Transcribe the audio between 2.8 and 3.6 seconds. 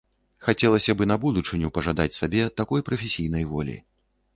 прафесійнай